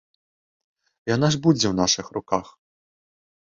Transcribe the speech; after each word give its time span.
Яна 1.15 1.27
ж 1.37 1.41
будзе 1.45 1.63
ў 1.69 1.75
нашых 1.83 2.05
руках. 2.19 2.45